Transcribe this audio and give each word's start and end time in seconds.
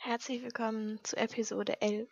Herzlich 0.00 0.42
willkommen 0.44 1.00
zu 1.02 1.16
Episode 1.16 1.82
11. 1.82 2.08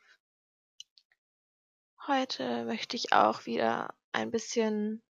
Heute 2.09 2.65
möchte 2.65 2.97
ich 2.97 3.12
auch 3.12 3.47
wieder 3.47 3.95
ein 4.11 4.32
bisschen 4.32 5.03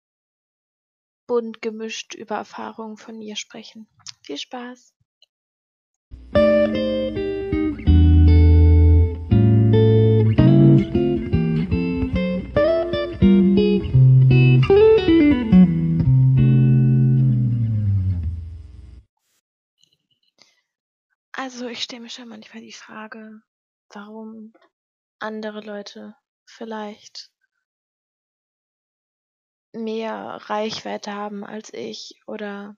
bunt 1.26 1.62
gemischt 1.62 2.16
über 2.16 2.36
Erfahrungen 2.36 2.98
von 2.98 3.18
mir 3.18 3.38
sprechen. 3.38 3.88
Viel 4.24 4.38
Spaß! 4.38 4.94
Also 21.38 21.68
ich 21.68 21.84
stelle 21.84 22.02
mir 22.02 22.10
schon 22.10 22.30
manchmal 22.30 22.64
die 22.64 22.72
Frage, 22.72 23.42
warum 23.90 24.54
andere 25.20 25.60
Leute 25.60 26.16
vielleicht 26.46 27.30
mehr 29.74 30.40
Reichweite 30.46 31.12
haben 31.12 31.44
als 31.44 31.74
ich 31.74 32.22
oder 32.26 32.78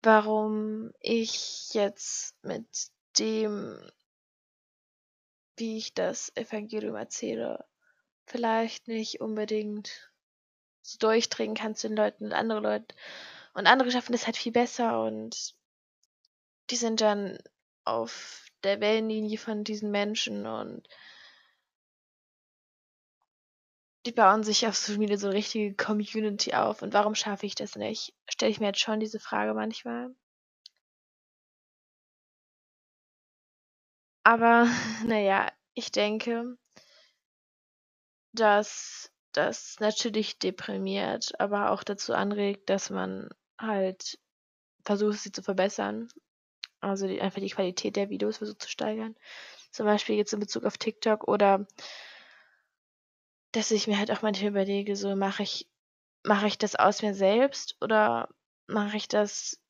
warum 0.00 0.90
ich 1.00 1.74
jetzt 1.74 2.42
mit 2.42 2.66
dem, 3.18 3.78
wie 5.56 5.76
ich 5.76 5.92
das 5.92 6.34
Evangelium 6.34 6.96
erzähle, 6.96 7.66
vielleicht 8.24 8.88
nicht 8.88 9.20
unbedingt 9.20 10.10
so 10.80 10.96
durchdringen 10.96 11.54
kann 11.54 11.74
zu 11.74 11.88
den 11.88 11.96
Leuten 11.98 12.24
und 12.24 12.32
andere 12.32 12.60
Leute 12.60 12.94
und 13.52 13.66
andere 13.66 13.90
schaffen 13.90 14.12
das 14.12 14.24
halt 14.24 14.38
viel 14.38 14.52
besser 14.52 15.02
und 15.02 15.57
die 16.70 16.76
sind 16.76 17.00
dann 17.00 17.38
auf 17.84 18.46
der 18.62 18.80
Wellenlinie 18.80 19.38
von 19.38 19.64
diesen 19.64 19.90
Menschen 19.90 20.46
und 20.46 20.86
die 24.06 24.12
bauen 24.12 24.42
sich 24.42 24.66
auf 24.66 24.76
Social 24.76 24.98
Media 24.98 25.18
so 25.18 25.26
eine 25.28 25.36
richtige 25.36 25.74
Community 25.74 26.54
auf. 26.54 26.82
Und 26.82 26.94
warum 26.94 27.14
schaffe 27.14 27.46
ich 27.46 27.54
das 27.54 27.76
nicht? 27.76 28.14
Stelle 28.28 28.50
ich 28.50 28.60
mir 28.60 28.68
jetzt 28.68 28.80
schon 28.80 29.00
diese 29.00 29.20
Frage 29.20 29.54
manchmal. 29.54 30.14
Aber 34.24 34.66
naja, 35.06 35.50
ich 35.74 35.90
denke, 35.92 36.56
dass 38.32 39.10
das 39.32 39.76
natürlich 39.80 40.38
deprimiert, 40.38 41.38
aber 41.40 41.70
auch 41.70 41.84
dazu 41.84 42.14
anregt, 42.14 42.70
dass 42.70 42.90
man 42.90 43.28
halt 43.58 44.18
versucht, 44.84 45.18
sie 45.18 45.32
zu 45.32 45.42
verbessern 45.42 46.08
also 46.80 47.06
die, 47.06 47.20
einfach 47.20 47.40
die 47.40 47.50
Qualität 47.50 47.96
der 47.96 48.10
Videos 48.10 48.38
versucht 48.38 48.62
zu 48.62 48.68
steigern. 48.68 49.16
Zum 49.70 49.86
Beispiel 49.86 50.16
jetzt 50.16 50.32
in 50.32 50.40
Bezug 50.40 50.64
auf 50.64 50.78
TikTok 50.78 51.28
oder 51.28 51.66
dass 53.52 53.70
ich 53.70 53.86
mir 53.86 53.98
halt 53.98 54.10
auch 54.10 54.22
manchmal 54.22 54.50
überlege, 54.50 54.96
so 54.96 55.14
mache 55.16 55.42
ich, 55.42 55.68
mache 56.24 56.46
ich 56.46 56.58
das 56.58 56.74
aus 56.74 57.02
mir 57.02 57.14
selbst 57.14 57.76
oder 57.80 58.28
mache 58.66 58.96
ich 58.96 59.08
das 59.08 59.60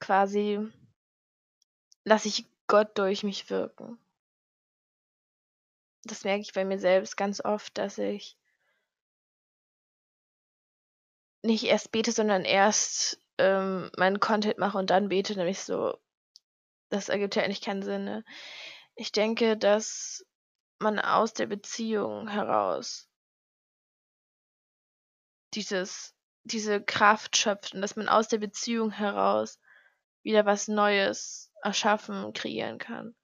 quasi, 0.00 0.58
lasse 2.04 2.28
ich 2.28 2.46
Gott 2.66 2.98
durch 2.98 3.22
mich 3.22 3.50
wirken. 3.50 3.98
Das 6.04 6.24
merke 6.24 6.42
ich 6.42 6.52
bei 6.52 6.64
mir 6.64 6.78
selbst 6.78 7.16
ganz 7.16 7.44
oft, 7.44 7.78
dass 7.78 7.98
ich 7.98 8.36
nicht 11.42 11.64
erst 11.64 11.92
bete, 11.92 12.12
sondern 12.12 12.44
erst 12.44 13.21
ähm, 13.42 13.90
meinen 13.96 14.20
Content 14.20 14.58
mache 14.58 14.78
und 14.78 14.90
dann 14.90 15.08
bete, 15.08 15.34
nämlich 15.34 15.60
so, 15.60 15.98
das 16.90 17.08
ergibt 17.08 17.34
ja 17.34 17.42
eigentlich 17.42 17.60
keinen 17.60 17.82
Sinn. 17.82 18.04
Ne? 18.04 18.24
Ich 18.94 19.10
denke, 19.12 19.56
dass 19.56 20.24
man 20.78 20.98
aus 20.98 21.34
der 21.34 21.46
Beziehung 21.46 22.28
heraus 22.28 23.08
dieses, 25.54 26.14
diese 26.44 26.82
Kraft 26.82 27.36
schöpft 27.36 27.74
und 27.74 27.82
dass 27.82 27.96
man 27.96 28.08
aus 28.08 28.28
der 28.28 28.38
Beziehung 28.38 28.90
heraus 28.90 29.60
wieder 30.22 30.46
was 30.46 30.68
Neues 30.68 31.50
erschaffen, 31.62 32.32
kreieren 32.32 32.78
kann. 32.78 33.14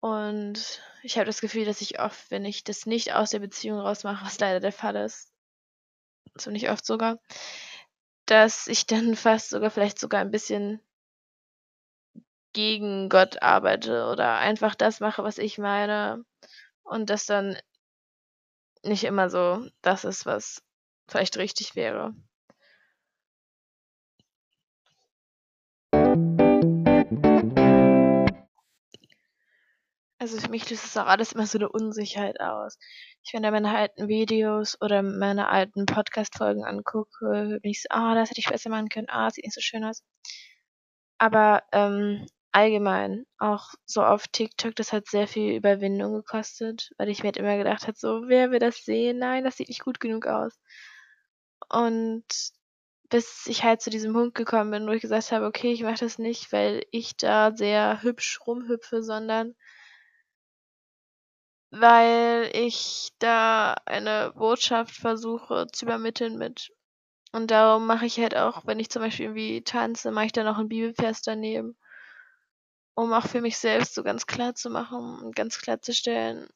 Und 0.00 0.82
ich 1.02 1.16
habe 1.16 1.26
das 1.26 1.40
Gefühl, 1.40 1.64
dass 1.64 1.80
ich 1.80 1.98
oft, 1.98 2.30
wenn 2.30 2.44
ich 2.44 2.62
das 2.62 2.86
nicht 2.86 3.14
aus 3.14 3.30
der 3.30 3.38
Beziehung 3.38 3.80
rausmache, 3.80 4.24
was 4.24 4.38
leider 4.38 4.60
der 4.60 4.72
Fall 4.72 4.96
ist, 4.96 5.32
nicht 6.46 6.68
oft 6.68 6.84
sogar, 6.84 7.18
dass 8.26 8.66
ich 8.66 8.86
dann 8.86 9.16
fast 9.16 9.50
sogar 9.50 9.70
vielleicht 9.70 9.98
sogar 9.98 10.20
ein 10.20 10.30
bisschen 10.30 10.80
gegen 12.52 13.08
Gott 13.08 13.42
arbeite 13.42 14.06
oder 14.06 14.36
einfach 14.36 14.74
das 14.74 15.00
mache, 15.00 15.24
was 15.24 15.38
ich 15.38 15.58
meine 15.58 16.24
und 16.84 17.10
das 17.10 17.26
dann 17.26 17.56
nicht 18.84 19.04
immer 19.04 19.28
so 19.30 19.66
das 19.82 20.04
ist, 20.04 20.26
was 20.26 20.62
vielleicht 21.08 21.36
richtig 21.36 21.74
wäre. 21.74 22.14
Also 30.18 30.38
für 30.38 30.48
mich 30.48 30.70
löst 30.70 30.86
es 30.86 30.96
auch 30.96 31.06
alles 31.06 31.32
immer 31.32 31.46
so 31.46 31.58
eine 31.58 31.68
Unsicherheit 31.68 32.40
aus. 32.40 32.78
Ich 33.26 33.32
da 33.32 33.50
meine 33.50 33.74
alten 33.74 34.06
Videos 34.08 34.76
oder 34.82 35.02
meine 35.02 35.48
alten 35.48 35.86
Podcast-Folgen 35.86 36.64
angucke, 36.64 37.58
bin 37.62 37.70
ich 37.70 37.80
so, 37.82 37.88
ah, 37.90 38.14
das 38.14 38.30
hätte 38.30 38.40
ich 38.40 38.50
besser 38.50 38.68
machen 38.68 38.90
können, 38.90 39.08
ah, 39.08 39.30
sieht 39.30 39.44
nicht 39.44 39.54
so 39.54 39.62
schön 39.62 39.82
aus. 39.82 40.02
Aber 41.18 41.62
ähm, 41.72 42.26
allgemein, 42.52 43.24
auch 43.38 43.70
so 43.86 44.02
auf 44.04 44.28
TikTok, 44.28 44.76
das 44.76 44.92
hat 44.92 45.06
sehr 45.08 45.26
viel 45.26 45.54
Überwindung 45.56 46.12
gekostet, 46.12 46.90
weil 46.98 47.08
ich 47.08 47.20
mir 47.20 47.28
halt 47.28 47.38
immer 47.38 47.56
gedacht 47.56 47.84
habe, 47.84 47.96
so, 47.96 48.24
wer 48.26 48.50
will 48.50 48.58
das 48.58 48.84
sehen? 48.84 49.18
Nein, 49.18 49.42
das 49.44 49.56
sieht 49.56 49.68
nicht 49.68 49.82
gut 49.82 50.00
genug 50.00 50.26
aus. 50.26 50.52
Und 51.70 52.24
bis 53.08 53.46
ich 53.46 53.64
halt 53.64 53.80
zu 53.80 53.90
diesem 53.90 54.12
Punkt 54.12 54.34
gekommen 54.34 54.70
bin, 54.70 54.86
wo 54.86 54.92
ich 54.92 55.02
gesagt 55.02 55.32
habe, 55.32 55.46
okay, 55.46 55.72
ich 55.72 55.82
mache 55.82 56.00
das 56.00 56.18
nicht, 56.18 56.52
weil 56.52 56.84
ich 56.90 57.16
da 57.16 57.52
sehr 57.56 58.02
hübsch 58.02 58.40
rumhüpfe, 58.46 59.02
sondern 59.02 59.54
weil 61.80 62.50
ich 62.54 63.10
da 63.18 63.74
eine 63.84 64.32
Botschaft 64.36 64.94
versuche 64.94 65.66
zu 65.72 65.84
übermitteln 65.86 66.38
mit. 66.38 66.72
Und 67.32 67.50
darum 67.50 67.86
mache 67.86 68.06
ich 68.06 68.18
halt 68.18 68.36
auch, 68.36 68.64
wenn 68.66 68.78
ich 68.78 68.90
zum 68.90 69.02
Beispiel 69.02 69.26
irgendwie 69.26 69.62
tanze, 69.62 70.12
mache 70.12 70.26
ich 70.26 70.32
dann 70.32 70.46
auch 70.46 70.58
einen 70.58 70.68
Bibelvers 70.68 71.22
daneben, 71.22 71.76
um 72.94 73.12
auch 73.12 73.26
für 73.26 73.40
mich 73.40 73.58
selbst 73.58 73.94
so 73.94 74.04
ganz 74.04 74.26
klar 74.26 74.54
zu 74.54 74.70
machen 74.70 75.18
und 75.20 75.34
ganz 75.34 75.58
klarzustellen, 75.58 76.48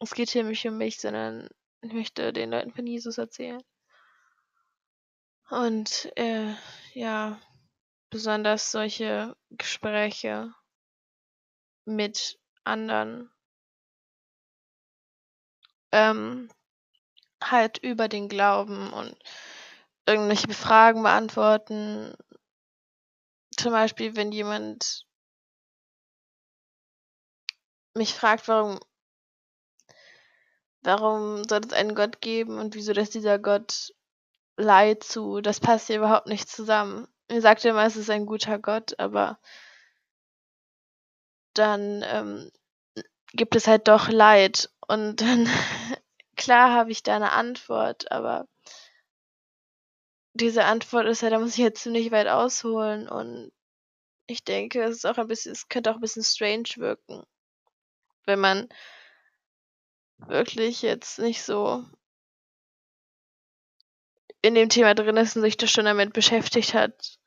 es 0.00 0.12
geht 0.14 0.30
hier 0.30 0.44
nicht 0.44 0.66
um 0.66 0.76
mich, 0.76 1.00
sondern 1.00 1.48
ich 1.80 1.92
möchte 1.92 2.32
den 2.32 2.50
Leuten 2.50 2.72
von 2.72 2.86
Jesus 2.86 3.16
erzählen. 3.16 3.62
Und 5.48 6.12
äh, 6.16 6.54
ja, 6.92 7.40
besonders 8.10 8.70
solche 8.70 9.34
Gespräche 9.50 10.52
mit 11.86 12.38
anderen 12.64 13.30
ähm, 15.94 16.48
halt 17.40 17.78
über 17.78 18.08
den 18.08 18.28
Glauben 18.28 18.92
und 18.92 19.16
irgendwelche 20.06 20.52
Fragen 20.52 21.04
beantworten. 21.04 22.14
Zum 23.56 23.72
Beispiel, 23.72 24.16
wenn 24.16 24.32
jemand 24.32 25.06
mich 27.94 28.12
fragt, 28.12 28.48
warum, 28.48 28.80
warum 30.82 31.44
soll 31.44 31.60
es 31.64 31.72
einen 31.72 31.94
Gott 31.94 32.20
geben 32.20 32.58
und 32.58 32.74
wieso 32.74 32.92
dass 32.92 33.10
dieser 33.10 33.38
Gott 33.38 33.94
Leid 34.56 35.04
zu, 35.04 35.40
das 35.40 35.60
passt 35.60 35.86
hier 35.86 35.98
überhaupt 35.98 36.26
nicht 36.26 36.48
zusammen. 36.48 37.06
Mir 37.30 37.40
sagt 37.40 37.64
immer, 37.64 37.84
es 37.84 37.96
ist 37.96 38.10
ein 38.10 38.26
guter 38.26 38.58
Gott, 38.58 38.98
aber 38.98 39.38
dann 41.54 42.02
ähm, 42.04 42.50
gibt 43.32 43.56
es 43.56 43.66
halt 43.66 43.88
doch 43.88 44.08
Leid. 44.08 44.70
Und 44.86 45.20
dann, 45.20 45.48
klar 46.36 46.72
habe 46.72 46.90
ich 46.90 47.02
da 47.02 47.16
eine 47.16 47.32
Antwort, 47.32 48.10
aber 48.10 48.46
diese 50.34 50.64
Antwort 50.64 51.06
ist 51.06 51.22
ja, 51.22 51.30
da 51.30 51.38
muss 51.38 51.52
ich 51.52 51.58
jetzt 51.58 51.82
ziemlich 51.82 52.10
weit 52.10 52.26
ausholen 52.26 53.08
und 53.08 53.52
ich 54.26 54.42
denke, 54.44 54.82
es 54.82 54.96
ist 54.96 55.06
auch 55.06 55.18
ein 55.18 55.28
bisschen, 55.28 55.52
es 55.52 55.68
könnte 55.68 55.90
auch 55.90 55.96
ein 55.96 56.00
bisschen 56.00 56.24
strange 56.24 56.68
wirken, 56.76 57.22
wenn 58.26 58.40
man 58.40 58.68
wirklich 60.18 60.82
jetzt 60.82 61.18
nicht 61.18 61.42
so 61.42 61.84
in 64.42 64.54
dem 64.54 64.68
Thema 64.68 64.94
drin 64.94 65.16
ist 65.16 65.36
und 65.36 65.42
sich 65.42 65.56
das 65.56 65.70
schon 65.70 65.84
damit 65.84 66.12
beschäftigt 66.12 66.74
hat. 66.74 67.18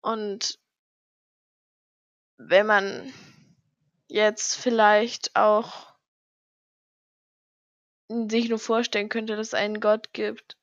Und 0.00 0.58
wenn 2.36 2.66
man 2.66 3.12
jetzt 4.08 4.56
vielleicht 4.56 5.34
auch 5.34 5.93
sich 8.08 8.48
nur 8.48 8.58
vorstellen 8.58 9.08
könnte, 9.08 9.36
dass 9.36 9.48
es 9.48 9.54
einen 9.54 9.80
Gott 9.80 10.12
gibt. 10.12 10.56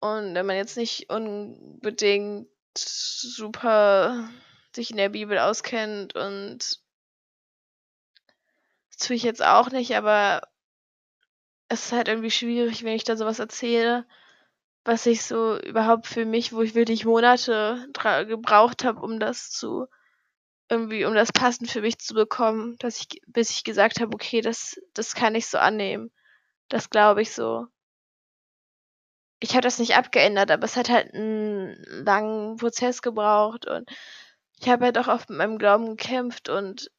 Und 0.00 0.34
wenn 0.34 0.46
man 0.46 0.56
jetzt 0.56 0.76
nicht 0.76 1.10
unbedingt 1.10 2.48
super 2.76 4.30
sich 4.74 4.90
in 4.90 4.96
der 4.96 5.08
Bibel 5.08 5.38
auskennt 5.38 6.14
und 6.14 6.58
das 8.88 9.06
tue 9.06 9.16
ich 9.16 9.22
jetzt 9.22 9.44
auch 9.44 9.70
nicht, 9.70 9.96
aber 9.96 10.42
es 11.68 11.86
ist 11.86 11.92
halt 11.92 12.08
irgendwie 12.08 12.30
schwierig, 12.30 12.84
wenn 12.84 12.94
ich 12.94 13.04
da 13.04 13.16
sowas 13.16 13.38
erzähle, 13.38 14.06
was 14.84 15.04
ich 15.06 15.24
so 15.24 15.58
überhaupt 15.58 16.06
für 16.06 16.24
mich, 16.24 16.52
wo 16.52 16.62
ich 16.62 16.74
wirklich 16.74 17.04
Monate 17.04 17.88
gebraucht 18.26 18.84
habe, 18.84 19.00
um 19.00 19.20
das 19.20 19.50
zu 19.50 19.86
irgendwie, 20.68 21.04
um 21.04 21.14
das 21.14 21.32
passend 21.32 21.70
für 21.70 21.80
mich 21.80 21.98
zu 21.98 22.14
bekommen, 22.14 22.76
dass 22.78 23.00
ich, 23.00 23.22
bis 23.26 23.50
ich 23.50 23.64
gesagt 23.64 24.00
habe, 24.00 24.14
okay, 24.14 24.40
das, 24.40 24.80
das 24.94 25.14
kann 25.14 25.34
ich 25.34 25.46
so 25.46 25.58
annehmen. 25.58 26.10
Das 26.68 26.90
glaube 26.90 27.22
ich 27.22 27.32
so. 27.32 27.66
Ich 29.40 29.52
habe 29.52 29.62
das 29.62 29.78
nicht 29.78 29.96
abgeändert, 29.96 30.50
aber 30.50 30.64
es 30.64 30.76
hat 30.76 30.88
halt 30.88 31.14
einen 31.14 31.82
langen 32.04 32.56
Prozess 32.56 33.02
gebraucht 33.02 33.66
und 33.66 33.88
ich 34.60 34.68
habe 34.68 34.86
halt 34.86 34.98
auch 34.98 35.08
oft 35.08 35.30
mit 35.30 35.38
meinem 35.38 35.58
Glauben 35.58 35.96
gekämpft 35.96 36.48
und 36.48 36.90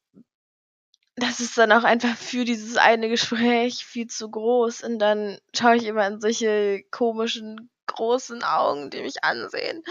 das 1.16 1.42
ist 1.42 1.58
dann 1.58 1.74
auch 1.74 1.84
einfach 1.84 2.16
für 2.16 2.46
dieses 2.46 2.78
eine 2.78 3.10
Gespräch 3.10 3.86
viel 3.86 4.08
zu 4.08 4.32
groß 4.32 4.84
und 4.84 5.00
dann 5.00 5.38
schaue 5.54 5.76
ich 5.76 5.84
immer 5.84 6.08
in 6.08 6.22
solche 6.22 6.82
komischen 6.92 7.70
großen 7.88 8.44
Augen, 8.44 8.90
die 8.90 9.02
mich 9.02 9.24
ansehen 9.24 9.84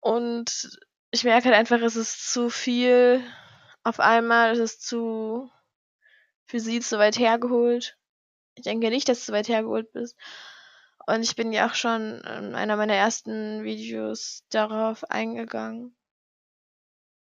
und 0.00 0.78
ich 1.12 1.24
merke 1.24 1.44
halt 1.46 1.56
einfach, 1.56 1.80
es 1.82 1.94
ist 1.94 2.32
zu 2.32 2.48
viel 2.48 3.22
auf 3.84 4.00
einmal, 4.00 4.52
es 4.52 4.58
ist 4.58 4.86
zu 4.86 5.50
für 6.46 6.58
sie 6.58 6.80
zu 6.80 6.98
weit 6.98 7.18
hergeholt. 7.18 7.96
Ich 8.54 8.64
denke 8.64 8.90
nicht, 8.90 9.08
dass 9.08 9.26
du 9.26 9.32
weit 9.32 9.48
hergeholt 9.48 9.92
bist. 9.92 10.16
Und 11.06 11.22
ich 11.22 11.36
bin 11.36 11.52
ja 11.52 11.68
auch 11.68 11.74
schon 11.74 12.20
in 12.20 12.54
einer 12.54 12.76
meiner 12.76 12.94
ersten 12.94 13.62
Videos 13.62 14.44
darauf 14.50 15.04
eingegangen, 15.10 15.96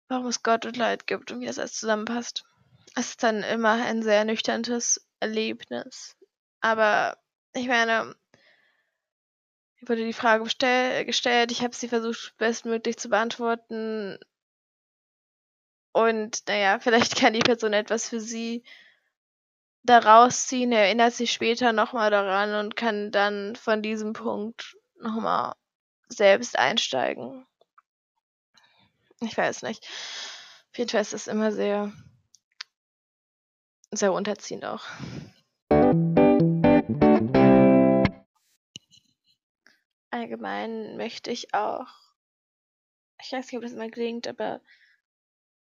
warum 0.08 0.28
es 0.28 0.44
Gott 0.44 0.66
und 0.66 0.78
Leid 0.78 1.08
gibt 1.08 1.32
und 1.32 1.42
wie 1.42 1.46
das 1.46 1.60
alles 1.60 1.74
zusammenpasst. 1.74 2.46
Es 2.96 3.10
ist 3.10 3.24
dann 3.24 3.44
immer 3.44 3.72
ein 3.72 4.04
sehr 4.04 4.26
nüchternes 4.26 5.08
Erlebnis. 5.20 6.16
Aber 6.62 7.18
ich 7.54 7.68
meine, 7.68 8.16
wurde 9.90 10.06
die 10.06 10.14
Frage 10.14 10.44
gestellt, 10.44 11.52
ich 11.52 11.62
habe 11.62 11.76
sie 11.76 11.88
versucht 11.88 12.36
bestmöglich 12.38 12.98
zu 12.98 13.10
beantworten. 13.10 14.18
Und 15.92 16.48
naja, 16.48 16.80
vielleicht 16.80 17.16
kann 17.16 17.34
die 17.34 17.40
Person 17.40 17.74
etwas 17.74 18.10
für 18.10 18.20
sie 18.20 18.64
daraus 19.84 20.48
ziehen, 20.48 20.72
erinnert 20.72 21.14
sich 21.14 21.32
später 21.32 21.74
nochmal 21.74 22.10
daran 22.10 22.66
und 22.66 22.76
kann 22.76 23.12
dann 23.12 23.56
von 23.56 23.82
diesem 23.82 24.14
Punkt 24.14 24.78
nochmal 25.00 25.54
selbst 26.08 26.58
einsteigen. 26.58 27.46
Ich 29.22 29.38
weiß 29.38 29.64
nicht. 29.64 29.86
Auf 30.72 30.78
jeden 30.78 30.90
Fall 30.90 31.02
ist 31.02 31.14
es 31.14 31.28
immer 31.28 31.52
sehr, 31.52 31.92
sehr 33.92 34.14
unterziehend 34.14 34.66
auch. 34.66 34.84
Allgemein 40.14 40.96
möchte 40.96 41.32
ich 41.32 41.56
auch, 41.56 41.88
ich 43.20 43.32
weiß 43.32 43.48
nicht, 43.48 43.56
ob 43.56 43.64
das 43.64 43.72
immer 43.74 43.90
klingt, 43.90 44.28
aber 44.28 44.62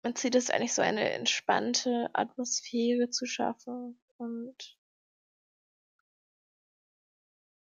man 0.02 0.14
zieht 0.14 0.34
es 0.34 0.50
eigentlich 0.50 0.74
so 0.74 0.82
eine 0.82 1.08
entspannte 1.12 2.10
Atmosphäre 2.12 3.08
zu 3.08 3.24
schaffen 3.24 3.98
und 4.18 4.76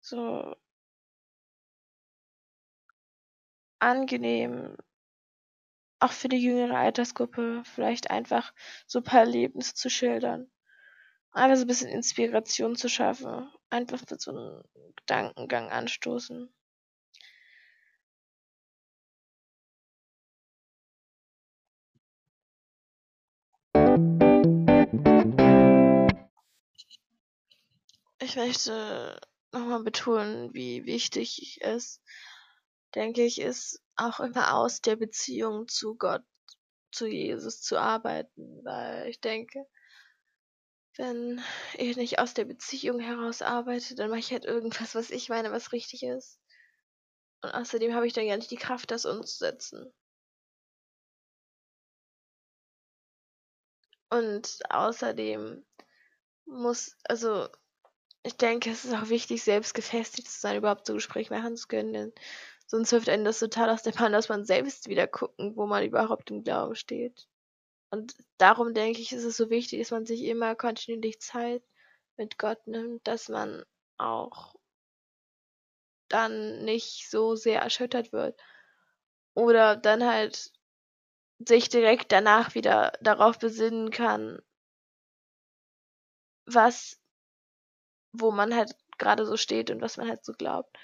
so 0.01 0.57
angenehm, 3.81 4.77
auch 6.01 6.13
für 6.13 6.31
die 6.31 6.39
jüngere 6.43 6.79
Altersgruppe, 6.79 7.63
vielleicht 7.67 8.11
einfach 8.11 8.55
so 8.87 9.01
ein 9.01 9.05
paar 9.05 9.21
Erlebnisse 9.21 9.75
zu 9.75 9.91
schildern. 9.91 10.51
So 11.37 11.43
ein 11.43 11.67
bisschen 11.67 11.91
Inspiration 11.91 12.77
zu 12.77 12.89
schaffen. 12.89 13.53
Einfach 13.69 14.03
mit 14.11 14.23
so 14.23 14.31
einem 14.31 14.63
Gedankengang 14.97 15.69
anstoßen. 15.69 16.49
Ich 28.19 28.37
möchte 28.37 29.21
nochmal 29.53 29.83
betonen, 29.83 30.55
wie 30.55 30.87
wichtig 30.87 31.59
es, 31.61 32.01
denke 32.95 33.23
ich, 33.23 33.43
ist, 33.43 33.83
auch 33.97 34.21
immer 34.21 34.55
aus 34.55 34.81
der 34.81 34.97
Beziehung 34.97 35.69
zu 35.69 35.97
Gott, 35.97 36.23
zu 36.93 37.07
Jesus 37.07 37.61
zu 37.61 37.79
arbeiten, 37.79 38.65
weil 38.65 39.09
ich 39.09 39.21
denke, 39.21 39.67
wenn 40.99 41.43
ich 41.75 41.97
nicht 41.97 42.19
aus 42.19 42.35
der 42.35 42.45
Beziehung 42.45 43.01
heraus 43.01 43.43
arbeite, 43.43 43.95
dann 43.95 44.11
mache 44.11 44.21
ich 44.21 44.33
halt 44.33 44.45
irgendwas, 44.45 44.95
was 44.95 45.11
ich 45.11 45.29
meine, 45.29 45.53
was 45.53 45.73
richtig 45.73 46.03
ist. 46.03 46.39
Und 47.43 47.51
außerdem 47.55 47.95
habe 47.95 48.07
ich 48.07 48.13
dann 48.13 48.27
ja 48.27 48.37
nicht 48.37 48.51
die 48.51 48.57
Kraft, 48.57 48.91
das 48.91 49.07
umzusetzen. 49.07 49.91
Und 54.11 54.59
außerdem 54.71 55.65
muss, 56.47 56.97
also 57.05 57.49
ich 58.25 58.37
denke, 58.37 58.71
es 58.71 58.85
ist 58.85 58.95
auch 58.95 59.09
wichtig, 59.11 59.43
selbst 59.43 59.75
gefestigt 59.75 60.29
zu 60.29 60.41
sein, 60.41 60.59
überhaupt 60.59 60.87
so 60.87 60.95
Gespräch 60.95 61.31
machen 61.31 61.57
zu 61.57 61.69
können, 61.69 61.93
denn 61.93 62.13
sonst 62.67 62.91
hilft 62.91 63.09
einem 63.09 63.25
das 63.25 63.41
total 63.41 63.71
aus 63.71 63.83
der 63.85 63.93
Bahn, 63.93 64.13
dass 64.13 64.29
man 64.29 64.45
selbst 64.47 64.89
wieder 64.89 65.07
gucken, 65.09 65.57
wo 65.57 65.67
man 65.67 65.85
überhaupt 65.85 66.31
im 66.31 66.45
Glauben 66.45 66.77
steht. 66.77 67.29
Und 67.91 68.15
darum 68.39 68.75
denke 68.75 69.01
ich, 69.01 69.13
ist 69.13 69.25
es 69.25 69.37
so 69.37 69.51
wichtig, 69.51 69.81
dass 69.81 69.91
man 69.91 70.07
sich 70.07 70.23
immer 70.25 70.55
kontinuierlich 70.55 71.21
Zeit 71.21 71.63
mit 72.17 72.39
Gott 72.39 72.67
nimmt, 72.67 73.07
dass 73.07 73.29
man 73.29 73.65
auch 73.99 74.55
dann 76.09 76.65
nicht 76.65 77.09
so 77.11 77.35
sehr 77.37 77.61
erschüttert 77.63 78.13
wird. 78.13 78.41
Oder 79.35 79.77
dann 79.77 80.05
halt 80.05 80.53
sich 81.39 81.69
direkt 81.69 82.13
danach 82.13 82.55
wieder 82.55 82.93
darauf 83.03 83.39
besinnen 83.39 83.91
kann, 83.91 84.41
was 86.47 86.99
wo 88.13 88.31
man 88.33 88.55
halt 88.55 88.75
gerade 88.99 89.27
so 89.27 89.37
steht 89.37 89.71
und 89.71 89.81
was 89.81 89.97
man 89.97 90.09
halt 90.09 90.25
so 90.25 90.33
glaubt. 90.33 90.77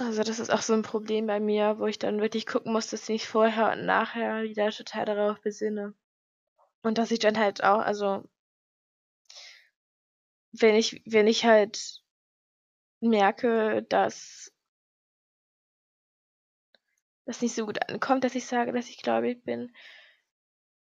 Also 0.00 0.22
das 0.22 0.38
ist 0.38 0.50
auch 0.50 0.62
so 0.62 0.74
ein 0.74 0.82
Problem 0.82 1.26
bei 1.26 1.40
mir, 1.40 1.78
wo 1.80 1.86
ich 1.86 1.98
dann 1.98 2.20
wirklich 2.20 2.46
gucken 2.46 2.72
muss, 2.72 2.86
dass 2.86 3.02
ich 3.02 3.08
mich 3.08 3.28
vorher 3.28 3.72
und 3.72 3.84
nachher 3.84 4.44
wieder 4.44 4.70
total 4.70 5.04
darauf 5.04 5.40
besinne. 5.40 5.92
Und 6.82 6.98
dass 6.98 7.10
ich 7.10 7.18
dann 7.18 7.36
halt 7.36 7.64
auch, 7.64 7.80
also 7.80 8.22
wenn 10.52 10.76
ich, 10.76 11.02
wenn 11.04 11.26
ich 11.26 11.44
halt 11.44 12.00
merke, 13.00 13.82
dass 13.88 14.52
das 17.26 17.42
nicht 17.42 17.54
so 17.56 17.66
gut 17.66 17.78
ankommt, 17.90 18.22
dass 18.22 18.36
ich 18.36 18.46
sage, 18.46 18.72
dass 18.72 18.88
ich 18.88 19.02
gläubig 19.02 19.44
bin, 19.44 19.72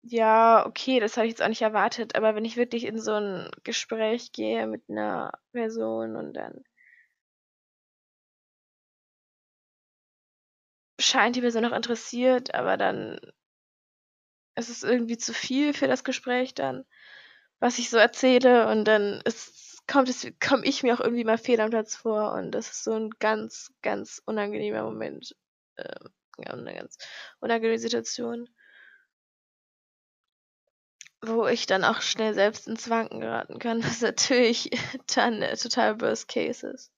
ja, 0.02 0.66
okay, 0.66 1.00
das 1.00 1.16
habe 1.16 1.26
ich 1.26 1.32
jetzt 1.32 1.42
auch 1.42 1.48
nicht 1.48 1.62
erwartet, 1.62 2.16
aber 2.16 2.34
wenn 2.34 2.44
ich 2.44 2.56
wirklich 2.58 2.84
in 2.84 2.98
so 2.98 3.12
ein 3.14 3.50
Gespräch 3.64 4.32
gehe 4.32 4.66
mit 4.66 4.82
einer 4.88 5.32
Person 5.52 6.16
und 6.16 6.34
dann 6.34 6.64
scheint 11.00 11.36
die 11.36 11.40
Person 11.40 11.62
noch 11.62 11.72
interessiert, 11.72 12.54
aber 12.54 12.76
dann 12.76 13.20
ist 14.56 14.68
es 14.68 14.82
irgendwie 14.82 15.18
zu 15.18 15.32
viel 15.32 15.72
für 15.74 15.88
das 15.88 16.04
Gespräch 16.04 16.54
dann, 16.54 16.84
was 17.60 17.78
ich 17.78 17.90
so 17.90 17.96
erzähle 17.96 18.68
und 18.68 18.84
dann 18.84 19.20
ist, 19.24 19.86
kommt 19.86 20.08
es, 20.08 20.26
komme 20.40 20.64
ich 20.64 20.82
mir 20.82 20.94
auch 20.94 21.00
irgendwie 21.00 21.24
mal 21.24 21.38
fehl 21.38 21.60
am 21.60 21.70
Platz 21.70 21.96
vor 21.96 22.32
und 22.32 22.52
das 22.52 22.70
ist 22.70 22.84
so 22.84 22.94
ein 22.94 23.10
ganz, 23.18 23.72
ganz 23.82 24.22
unangenehmer 24.26 24.82
Moment, 24.82 25.34
äh, 25.76 25.96
eine 26.46 26.74
ganz 26.74 26.98
unangenehme 27.40 27.78
Situation 27.78 28.48
wo 31.22 31.46
ich 31.46 31.66
dann 31.66 31.84
auch 31.84 32.00
schnell 32.00 32.34
selbst 32.34 32.66
ins 32.66 32.88
Wanken 32.88 33.20
geraten 33.20 33.58
kann, 33.58 33.82
was 33.84 34.00
natürlich 34.00 34.70
dann 35.14 35.42
äh, 35.42 35.56
total 35.56 36.00
worst 36.00 36.28
case 36.28 36.66
ist. 36.66 36.92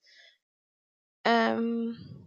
Ähm 1.25 2.22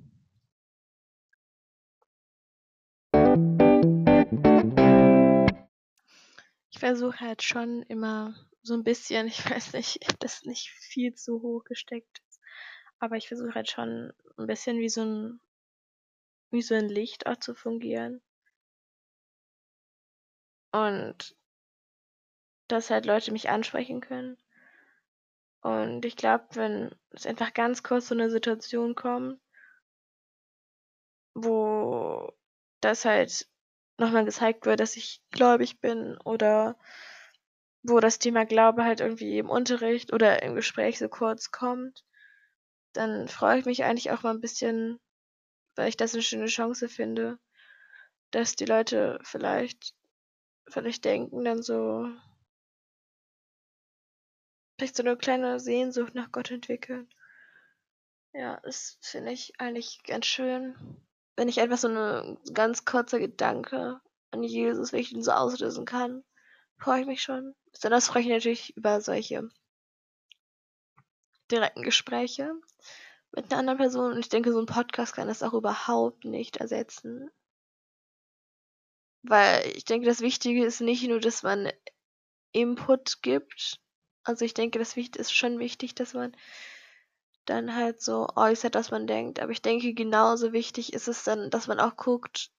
ich 6.76 6.80
versuche 6.80 7.22
halt 7.22 7.42
schon 7.42 7.84
immer 7.84 8.36
so 8.62 8.74
ein 8.74 8.84
bisschen, 8.84 9.28
ich 9.28 9.50
weiß 9.50 9.74
nicht, 9.74 10.00
das 10.20 10.44
nicht 10.44 10.70
viel 10.72 11.14
zu 11.14 11.42
hoch 11.42 11.64
gesteckt 11.64 12.22
ist, 12.30 12.42
aber 13.00 13.16
ich 13.16 13.30
versuche 13.30 13.56
halt 13.56 13.70
schon 13.70 14.12
ein 14.38 14.48
bisschen 14.48 14.80
wie 14.80 14.90
so 14.90 15.02
ein 15.02 15.40
wie 16.52 16.62
so 16.62 16.76
ein 16.76 16.90
Licht 16.90 17.28
auch 17.28 17.38
zu 17.38 17.56
fungieren. 17.56 18.22
Und 20.72 21.36
dass 22.68 22.90
halt 22.90 23.06
Leute 23.06 23.32
mich 23.32 23.50
ansprechen 23.50 24.02
können. 24.02 24.38
Und 25.62 26.06
ich 26.06 26.16
glaube, 26.16 26.46
wenn 26.52 26.96
es 27.12 27.26
einfach 27.26 27.54
ganz 27.54 27.84
kurz 27.84 28.08
so 28.10 28.16
eine 28.16 28.30
Situation 28.30 28.96
kommt, 28.96 29.40
wo 31.34 32.34
das 32.82 33.06
halt 33.06 33.48
nochmal 33.98 34.26
gezeigt 34.26 34.66
wird, 34.66 34.80
dass 34.80 34.98
ich 34.98 35.22
gläubig 35.32 35.80
bin 35.80 36.18
oder 36.24 36.78
wo 37.84 38.00
das 38.02 38.20
Thema 38.20 38.46
Glaube 38.46 38.84
halt 38.84 39.00
irgendwie 39.00 39.38
im 39.38 39.50
Unterricht 39.50 40.12
oder 40.12 40.44
im 40.44 40.56
Gespräch 40.56 40.98
so 41.00 41.08
kurz 41.08 41.52
kommt, 41.52 42.04
dann 42.94 43.28
freue 43.28 43.60
ich 43.60 43.66
mich 43.66 43.84
eigentlich 43.84 44.12
auch 44.12 44.24
mal 44.24 44.32
ein 44.34 44.42
bisschen, 44.42 45.00
weil 45.76 45.90
ich 45.90 45.98
das 45.98 46.14
eine 46.14 46.24
schöne 46.24 46.48
Chance 46.48 46.90
finde, 46.90 47.40
dass 48.32 48.56
die 48.56 48.66
Leute 48.66 49.20
vielleicht, 49.24 49.96
vielleicht 50.70 51.06
denken 51.06 51.46
dann 51.46 51.64
so, 51.64 52.10
vielleicht 54.78 54.96
so 54.96 55.04
eine 55.04 55.18
kleine 55.18 55.60
Sehnsucht 55.60 56.16
nach 56.16 56.32
Gott 56.32 56.50
entwickeln. 56.52 57.10
Ja, 58.34 58.60
das 58.62 59.00
finde 59.02 59.32
ich 59.32 59.60
eigentlich 59.60 60.04
ganz 60.04 60.28
schön. 60.28 61.05
Wenn 61.36 61.50
ich 61.50 61.60
einfach 61.60 61.78
so 61.78 61.88
eine 61.88 62.38
ganz 62.54 62.86
kurzer 62.86 63.20
Gedanke 63.20 64.00
an 64.32 64.44
Jesus, 64.44 64.94
wenn 64.94 65.02
ich 65.02 65.12
ihn 65.12 65.24
so 65.24 65.32
auslösen 65.32 65.86
kann, 65.86 66.24
freue 66.78 67.02
ich 67.02 67.08
mich 67.08 67.22
schon. 67.22 67.56
Besonders 67.72 68.08
freue 68.08 68.22
ich 68.22 68.28
mich 68.28 68.36
natürlich 68.36 68.78
über 68.78 69.02
solche 69.02 69.50
direkten 71.52 71.84
Gespräche 71.84 72.54
mit 73.32 73.52
einer 73.52 73.60
anderen 73.60 73.78
Person. 73.78 74.14
Und 74.14 74.20
ich 74.20 74.30
denke, 74.30 74.52
so 74.52 74.60
ein 74.60 74.66
Podcast 74.66 75.14
kann 75.14 75.28
das 75.28 75.44
auch 75.44 75.54
überhaupt 75.54 76.26
nicht 76.26 76.58
ersetzen. 76.58 77.30
Weil 79.24 79.68
ich 79.76 79.86
denke, 79.86 80.08
das 80.08 80.22
Wichtige 80.22 80.64
ist 80.64 80.82
nicht 80.82 81.08
nur, 81.08 81.20
dass 81.20 81.44
man 81.44 81.72
Input 82.52 83.22
gibt. 83.22 83.80
Also 84.24 84.46
ich 84.46 84.54
denke, 84.54 84.80
das 84.80 84.96
ist 84.96 85.34
schon 85.34 85.60
wichtig, 85.60 85.96
dass 85.96 86.14
man 86.14 86.36
dann 87.46 87.76
halt 87.76 88.02
so 88.02 88.28
äußert, 88.36 88.76
was 88.76 88.92
man 88.92 89.08
denkt. 89.08 89.40
Aber 89.40 89.52
ich 89.52 89.62
denke, 89.62 89.94
genauso 89.94 90.54
wichtig 90.54 90.94
ist 90.94 91.08
es 91.08 91.24
dann, 91.24 91.50
dass 91.50 91.68
man 91.68 91.80
auch 91.80 91.96
guckt, 91.98 92.52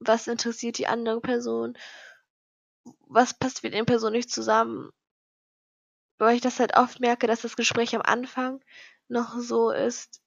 was 0.00 0.26
interessiert 0.26 0.78
die 0.78 0.86
andere 0.86 1.20
Person, 1.20 1.76
was 3.08 3.32
passt 3.32 3.62
mit 3.62 3.72
der 3.74 3.84
Person 3.84 4.12
nicht 4.12 4.30
zusammen. 4.30 4.90
Weil 6.18 6.34
ich 6.36 6.42
das 6.42 6.60
halt 6.60 6.76
oft 6.76 7.00
merke, 7.00 7.26
dass 7.26 7.40
das 7.40 7.56
Gespräch 7.56 7.94
am 7.96 8.02
Anfang 8.02 8.62
noch 9.08 9.38
so 9.38 9.70
ist, 9.70 10.20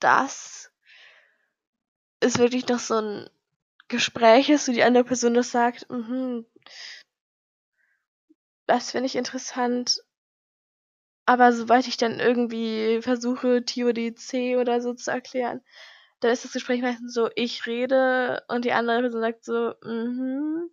dass 0.00 0.70
es 2.20 2.38
wirklich 2.38 2.68
noch 2.68 2.78
so 2.78 2.94
ein 2.96 3.30
Gespräch 3.88 4.50
ist, 4.50 4.68
wo 4.68 4.72
die 4.72 4.82
andere 4.84 5.04
Person 5.04 5.34
das 5.34 5.50
sagt, 5.50 5.88
mhm, 5.90 6.46
das 8.68 8.92
finde 8.92 9.06
ich 9.06 9.16
interessant. 9.16 9.98
Aber 11.26 11.52
sobald 11.52 11.86
ich 11.88 11.96
dann 11.96 12.20
irgendwie 12.20 13.00
versuche, 13.02 13.64
TODC 13.64 14.56
oder 14.58 14.80
so 14.80 14.94
zu 14.94 15.10
erklären, 15.10 15.60
dann 16.20 16.32
ist 16.32 16.44
das 16.44 16.52
Gespräch 16.52 16.82
meistens 16.82 17.12
so, 17.14 17.30
ich 17.36 17.66
rede 17.66 18.42
und 18.48 18.64
die 18.64 18.72
andere 18.72 19.02
Person 19.02 19.20
sagt 19.20 19.44
so, 19.44 19.74
mhm. 19.82 20.70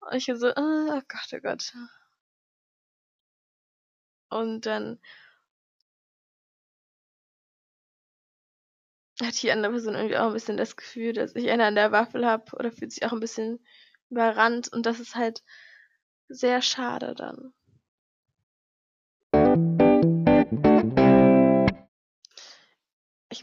Und 0.00 0.14
ich 0.16 0.26
so, 0.26 0.48
oh 0.48 1.00
Gott, 1.08 1.32
oh 1.34 1.40
Gott. 1.42 1.72
Und 4.30 4.66
dann 4.66 4.98
hat 9.20 9.42
die 9.42 9.50
andere 9.50 9.72
Person 9.72 9.94
irgendwie 9.94 10.16
auch 10.16 10.28
ein 10.28 10.32
bisschen 10.32 10.56
das 10.56 10.76
Gefühl, 10.76 11.12
dass 11.12 11.34
ich 11.34 11.50
eine 11.50 11.64
an 11.64 11.74
der 11.74 11.90
Waffel 11.92 12.26
habe 12.26 12.44
oder 12.56 12.70
fühlt 12.72 12.92
sich 12.92 13.04
auch 13.04 13.12
ein 13.12 13.20
bisschen 13.20 13.64
überrannt 14.10 14.72
und 14.72 14.86
das 14.86 15.00
ist 15.00 15.14
halt 15.16 15.42
sehr 16.28 16.62
schade 16.62 17.14
dann. 17.14 17.52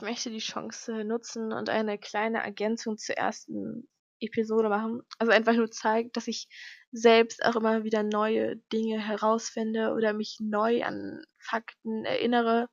Möchte 0.02 0.30
die 0.30 0.40
Chance 0.40 1.04
nutzen 1.04 1.52
und 1.54 1.70
eine 1.70 1.98
kleine 1.98 2.44
Ergänzung 2.44 2.98
zur 2.98 3.18
ersten 3.18 3.88
Episode 4.20 4.70
machen. 4.70 5.02
Also 5.18 5.32
einfach 5.32 5.54
nur 5.54 5.72
zeigen, 5.72 6.12
dass 6.14 6.28
ich 6.28 6.48
selbst 6.92 7.44
auch 7.44 7.56
immer 7.56 7.84
wieder 7.84 8.04
neue 8.04 8.58
Dinge 8.72 9.00
herausfinde 9.00 9.94
oder 9.94 10.14
mich 10.14 10.38
neu 10.40 10.84
an 10.84 11.24
Fakten 11.40 12.06
erinnere 12.06 12.70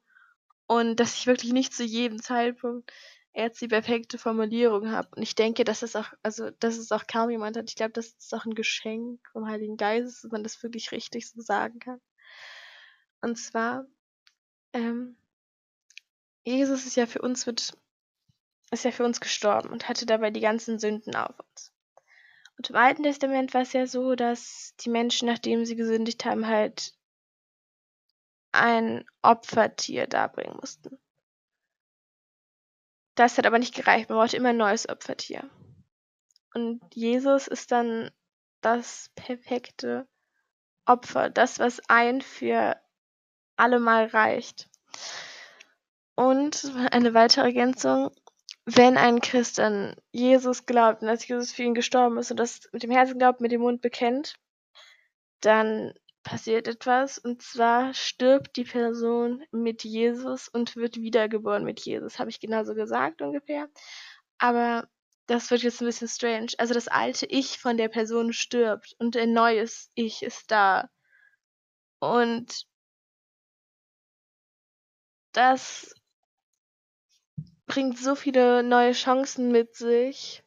und 0.67 1.01
dass 1.01 1.15
ich 1.17 1.27
wirklich 1.27 1.53
nicht 1.53 1.73
zu 1.73 1.85
jedem 1.85 2.21
Zeitpunkt 2.21 2.93
jetzt 3.35 3.61
die 3.61 3.69
perfekte 3.69 4.19
Formulierung 4.19 4.91
habe. 4.91 5.09
Und 5.17 5.23
ich 5.23 5.35
denke, 5.35 5.65
dass 5.65 5.83
es 5.83 5.97
auch, 5.97 6.13
also 6.23 6.51
dass 6.51 6.77
es 6.77 6.91
auch 6.93 7.07
kaum 7.07 7.31
jemand 7.31 7.57
hat. 7.57 7.69
Ich 7.69 7.77
glaube, 7.77 7.93
das 7.93 8.09
ist 8.09 8.35
auch 8.35 8.45
ein 8.45 8.55
Geschenk 8.55 9.21
vom 9.33 9.47
Heiligen 9.47 9.77
Geist, 9.77 10.25
dass 10.25 10.31
man 10.31 10.43
das 10.43 10.63
wirklich 10.63 10.93
richtig 10.93 11.31
so 11.31 11.41
sagen 11.41 11.79
kann. 11.79 12.01
Und 13.21 13.37
zwar, 13.37 13.87
ähm, 14.73 15.17
Jesus 16.49 16.87
ist 16.87 16.97
ja 16.97 17.07
für 17.07 17.21
uns 17.21 17.45
mit, 17.45 17.77
ist 18.71 18.85
ja 18.85 18.91
für 18.91 19.05
uns 19.05 19.21
gestorben 19.21 19.69
und 19.69 19.89
hatte 19.89 20.07
dabei 20.07 20.31
die 20.31 20.41
ganzen 20.41 20.79
Sünden 20.79 21.15
auf 21.15 21.39
uns. 21.39 21.73
Und 22.57 22.71
im 22.71 22.77
Alten 22.77 23.03
Testament 23.03 23.53
war 23.53 23.63
es 23.63 23.73
ja 23.73 23.87
so, 23.87 24.15
dass 24.15 24.75
die 24.81 24.89
Menschen, 24.89 25.29
nachdem 25.29 25.67
sie 25.67 25.77
gesündigt 25.77 26.25
haben, 26.25 26.47
halt 26.47 26.95
ein 28.51 29.05
Opfertier 29.23 30.07
darbringen 30.07 30.57
mussten. 30.57 30.99
Das 33.15 33.37
hat 33.37 33.47
aber 33.47 33.59
nicht 33.59 33.75
gereicht. 33.75 34.09
Man 34.09 34.19
brauchte 34.19 34.37
immer 34.37 34.51
ein 34.51 34.57
neues 34.57 34.89
Opfertier. 34.89 35.49
Und 36.55 36.81
Jesus 36.95 37.47
ist 37.47 37.73
dann 37.73 38.11
das 38.63 39.11
perfekte 39.15 40.09
Opfer, 40.87 41.29
das, 41.29 41.59
was 41.59 41.81
ein 41.89 42.23
für 42.23 42.81
alle 43.57 43.81
Mal 43.81 44.07
reicht. 44.07 44.71
Und 46.19 46.73
eine 46.91 47.15
weitere 47.15 47.45
Ergänzung, 47.45 48.11
wenn 48.65 48.97
ein 48.97 49.21
Christ 49.21 49.61
an 49.61 49.95
Jesus 50.11 50.67
glaubt 50.67 51.01
und 51.01 51.07
dass 51.07 51.29
Jesus 51.29 51.53
für 51.53 51.63
ihn 51.63 51.75
gestorben 51.75 52.19
ist 52.19 52.33
und 52.33 52.41
das 52.41 52.69
mit 52.73 52.83
dem 52.83 52.91
Herzen 52.91 53.21
glaubt, 53.21 53.41
mit 53.41 53.53
dem 53.53 53.61
Mund 53.61 53.83
bekennt, 53.83 54.35
dann 55.43 55.95
passiert 56.25 56.67
etwas 56.67 57.19
und 57.19 57.41
zwar 57.43 57.95
stirbt 57.95 58.57
die 58.57 58.65
Person 58.65 59.45
mit 59.53 59.85
Jesus 59.85 60.49
und 60.49 60.75
wird 60.75 60.97
wiedergeboren 60.97 61.63
mit 61.63 61.79
Jesus. 61.79 62.19
Habe 62.19 62.31
ich 62.31 62.41
genauso 62.41 62.75
gesagt 62.75 63.23
ungefähr. 63.23 63.69
Aber 64.39 64.89
das 65.29 65.53
wird 65.53 65.63
jetzt 65.63 65.81
ein 65.81 65.87
bisschen 65.87 66.09
strange. 66.09 66.49
Also 66.59 66.75
das 66.75 66.89
alte 66.89 67.27
Ich 67.27 67.61
von 67.61 67.77
der 67.77 67.89
Person 67.89 68.33
stirbt 68.33 68.97
und 68.99 69.17
ein 69.17 69.33
neues 69.33 69.93
Ich 69.95 70.25
ist 70.25 70.51
da. 70.51 70.91
Und 72.01 72.67
das 75.33 75.95
bringt 77.69 77.99
so 77.99 78.17
viele 78.17 78.63
neue 78.65 78.93
Chancen 78.93 79.53
mit 79.53 79.77
sich. 79.77 80.43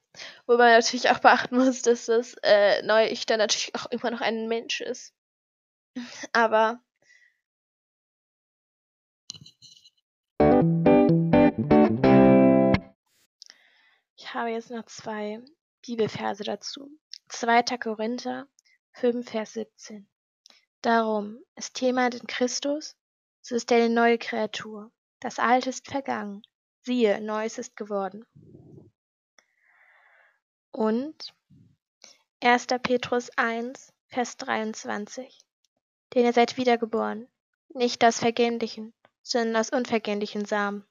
Wobei 0.46 0.66
man 0.66 0.74
natürlich 0.74 1.10
auch 1.10 1.20
beachten 1.20 1.58
muss, 1.58 1.82
dass 1.84 2.08
das 2.08 2.36
äh, 2.44 2.82
neue 2.84 3.08
Ich 3.08 3.25
dann 3.25 3.38
natürlich 3.38 3.74
auch 3.75 3.86
immer 3.92 4.12
noch 4.12 4.20
ein 4.22 4.48
Mensch 4.50 4.82
ist. 4.82 5.13
Aber 6.34 6.82
ich 14.18 14.34
habe 14.34 14.50
jetzt 14.50 14.72
noch 14.72 14.86
zwei 14.86 15.42
Bibelverse 15.86 16.44
dazu. 16.44 16.90
2. 17.30 17.63
Korinther 17.78 18.48
5, 18.94 19.30
Vers 19.30 19.54
17. 19.54 20.08
Darum 20.82 21.40
ist 21.56 21.80
jemand 21.80 22.16
in 22.16 22.28
Christus, 22.28 22.98
so 23.42 23.56
ist 23.56 23.72
er 23.72 23.78
eine 23.78 23.94
neue 23.94 24.18
Kreatur. 24.18 24.92
Das 25.20 25.40
Alte 25.40 25.70
ist 25.70 25.88
vergangen. 25.88 26.42
Siehe, 26.83 27.21
Neues 27.21 27.59
ist 27.59 27.77
geworden. 27.77 28.25
Und 30.71 31.33
1. 32.41 32.67
Petrus 32.81 33.29
1, 33.38 33.93
Vers 34.07 34.38
23. 34.38 35.45
Denn 36.13 36.25
ihr 36.25 36.33
seid 36.33 36.57
wiedergeboren, 36.57 37.27
nicht 37.69 38.03
aus 38.03 38.17
vergänglichen, 38.17 38.93
sondern 39.21 39.57
aus 39.57 39.69
unvergänglichen 39.69 40.45
Samen, 40.45 40.83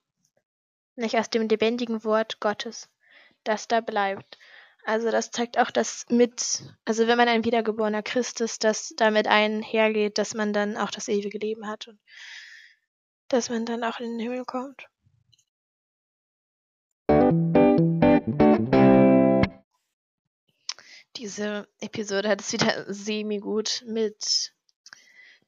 nicht 0.95 1.17
aus 1.17 1.29
dem 1.29 1.49
lebendigen 1.49 2.05
Wort 2.05 2.39
Gottes, 2.39 2.89
das 3.43 3.67
da 3.67 3.81
bleibt. 3.81 4.39
Also 4.85 5.11
das 5.11 5.33
zeigt 5.33 5.59
auch 5.59 5.73
das 5.73 6.07
mit, 6.09 6.63
also 6.85 7.09
wenn 7.09 7.19
man 7.19 7.29
ein 7.29 7.45
wiedergeborener 7.45 8.05
Christ 8.05 8.41
ist, 8.41 8.63
dass 8.63 8.95
damit 8.97 9.27
einhergeht, 9.27 10.19
dass 10.19 10.35
man 10.35 10.53
dann 10.53 10.77
auch 10.77 10.91
das 10.93 11.09
ewige 11.09 11.39
Leben 11.39 11.67
hat 11.67 11.89
und 11.89 11.99
dass 13.27 13.51
man 13.51 13.67
dann 13.67 13.83
auch 13.83 13.99
in 13.99 14.13
den 14.13 14.21
Himmel 14.21 14.45
kommt. 14.45 14.87
Diese 21.21 21.69
Episode 21.81 22.31
hat 22.31 22.41
es 22.41 22.51
wieder 22.51 22.91
semi-gut 22.91 23.85
mit 23.87 24.55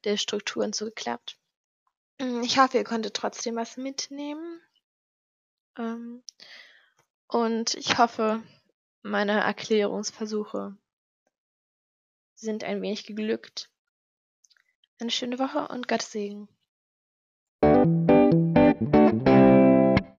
der 0.03 0.17
Struktur 0.17 0.63
und 0.63 0.75
so 0.75 0.85
geklappt. 0.85 1.39
Mm, 2.19 2.43
ich 2.43 2.59
hoffe, 2.59 2.77
ihr 2.77 2.83
konntet 2.83 3.15
trotzdem 3.15 3.55
was 3.55 3.75
mitnehmen. 3.75 4.61
Ähm, 5.75 6.21
und 7.27 7.73
ich 7.73 7.97
hoffe, 7.97 8.43
meine 9.01 9.39
Erklärungsversuche 9.39 10.77
sind 12.35 12.63
ein 12.63 12.83
wenig 12.83 13.07
geglückt. 13.07 13.71
eine 14.99 15.09
schöne 15.09 15.39
Woche 15.39 15.69
und 15.69 15.87
Gottes 15.87 16.11
Segen. 16.11 16.47